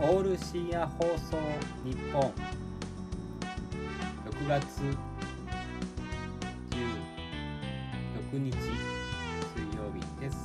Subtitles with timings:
[0.00, 1.36] オール深夜放送
[1.84, 2.22] 日本。
[4.30, 4.64] 6月
[8.30, 8.68] 16日水
[9.76, 10.36] 曜日です。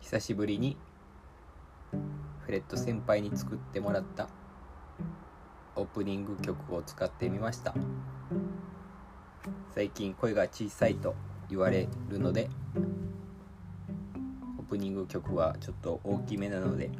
[0.00, 0.76] 久しぶりに
[2.50, 4.28] フレット先輩に作ってもらった
[5.76, 7.72] オープニング曲を使ってみました。
[9.72, 11.14] 最近声が小さいと
[11.48, 12.50] 言われるので
[14.58, 16.90] オープニング曲はちょっと大きめなので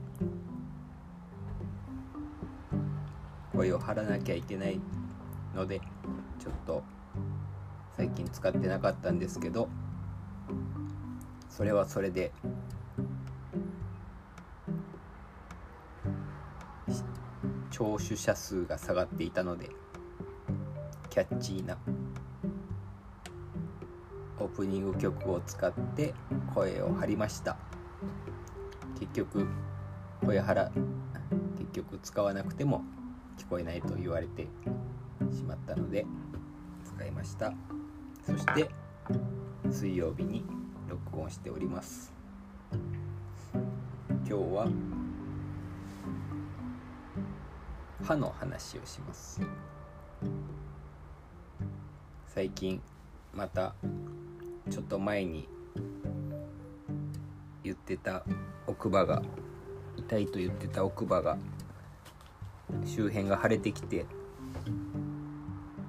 [3.52, 4.80] 声を張らなきゃいけない
[5.52, 5.80] ので
[6.38, 6.84] ちょっと
[7.96, 9.68] 最近使ってなかったんですけど
[11.48, 12.30] それはそれで
[17.80, 19.70] 聴取者数が下がっていたので
[21.08, 21.78] キャッチーな
[24.38, 26.12] オープニング曲を使って
[26.54, 27.56] 声を張りました。
[28.98, 29.46] 結局
[30.26, 30.70] 声張ら
[31.56, 32.84] 結局使わなくても
[33.38, 34.46] 聞こえないと言われて
[35.32, 36.04] しまったので
[36.84, 37.54] 使いました。
[38.26, 38.68] そして
[39.70, 40.44] 水曜日に
[40.86, 42.12] 録音しております。
[43.54, 43.64] 今
[44.26, 44.68] 日は
[48.02, 49.40] 歯の話をします。
[52.26, 52.80] 最近
[53.34, 53.74] また
[54.70, 55.48] ちょっと前に
[57.62, 58.24] 言ってた
[58.66, 59.22] 奥歯が
[59.96, 61.36] 痛いと言ってた奥歯が
[62.84, 64.06] 周辺が腫れてきて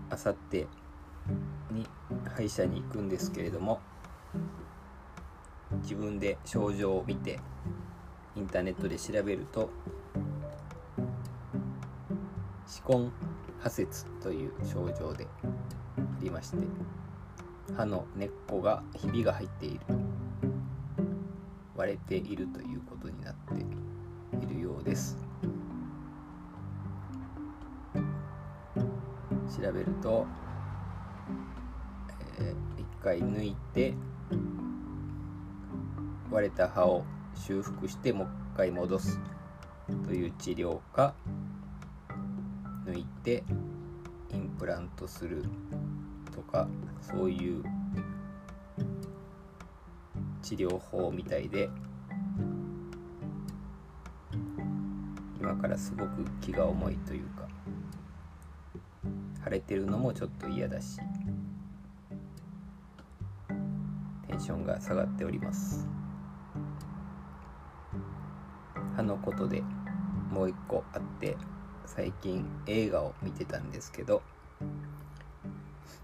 [0.10, 0.68] あさって
[1.72, 1.88] に
[2.36, 3.80] 歯医者に行くんですけれども
[5.84, 7.40] 自分で症状を見て
[8.36, 9.70] インターネットで調べると
[12.72, 13.12] 歯根
[13.60, 16.58] 破切という症状でありまして
[17.76, 19.82] 歯の根っこがひびが入っている
[21.76, 25.18] 割れているということになっているようです。
[29.62, 30.26] 調べると、
[32.40, 33.94] えー、1回抜いて
[36.32, 37.04] 割れた歯を
[37.36, 39.20] 修復してもう一回戻す
[40.06, 41.14] という治療か
[42.86, 43.44] 抜いて
[44.30, 45.44] インプラントする
[46.34, 46.68] とか
[47.02, 47.64] そういう
[50.42, 51.70] 治療法みたいで
[55.40, 57.48] 今からすごく気が重いというか
[59.44, 60.98] 腫れてるのもちょっと嫌だし
[64.28, 65.88] テンションが下がっております。
[68.96, 69.64] 歯のことで
[70.32, 71.38] もう一個あって
[71.86, 74.22] 最近映画を見てたんですけど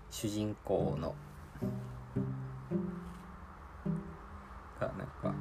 [0.09, 1.15] 主人公の
[4.79, 5.33] がなんか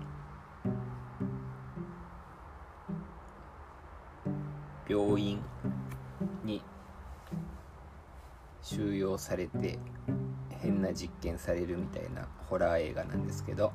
[4.89, 5.43] 病院
[6.45, 6.63] に
[8.63, 9.79] 収容されて
[10.51, 13.73] 変な実験されるみたいなホラー映画なんですけど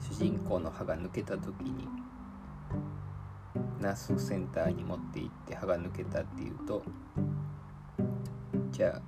[0.00, 1.88] 主人公の歯が抜けた時に
[3.80, 6.82] ナースセンターに持って行って歯が抜けたっていうと
[8.70, 9.02] じゃあ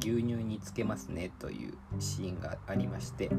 [0.00, 3.30] 牛乳につけますねというシーンがありまして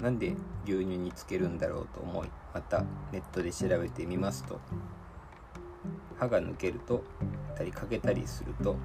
[0.00, 0.34] なんで
[0.64, 4.60] 牛乳につけるんだろうと思いまたネットで調べてみますと
[6.18, 7.02] 歯が抜けると
[7.56, 8.76] たりかけたりすると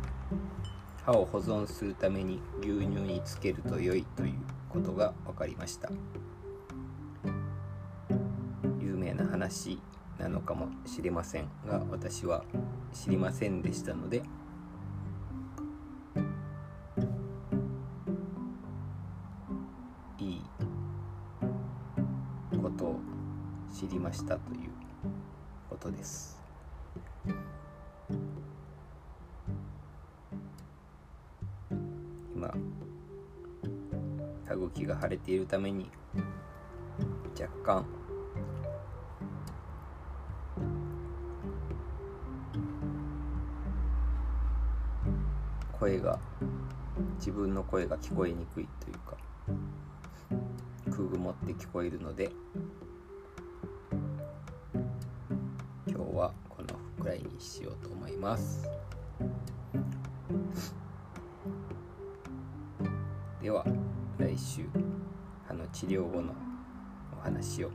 [1.05, 4.33] 歯を保存するために牛乳につけると良いという
[4.69, 5.89] ことが分かりました。
[9.21, 9.79] な話
[10.17, 12.43] なのかもしれませんが私は
[12.91, 14.23] 知りませんでしたので
[20.17, 20.41] いい
[22.61, 22.99] ことを
[23.71, 24.71] 知りましたという
[25.69, 26.39] ことです。
[32.35, 32.51] 今
[34.47, 35.91] 歯茎が腫れているために
[37.39, 38.00] 若干
[45.81, 46.19] 声が
[47.17, 49.17] 自分の声が聞こえにくいというか
[50.91, 52.29] 空曇って聞こえるので
[55.87, 56.67] 今日はこの
[57.03, 58.69] くらいにしようと思います。
[63.41, 63.65] では
[64.19, 64.69] 来週
[65.47, 66.35] 歯の治療後の
[67.19, 67.71] お話を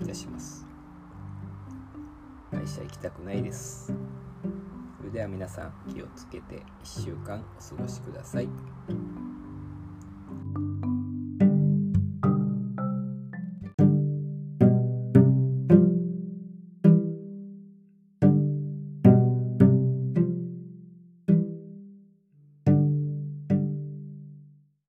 [0.00, 0.64] いたします。
[2.52, 3.92] 会社行きたくないです。
[5.12, 8.48] れでは皆さん気をつけて1週間お過ごしください。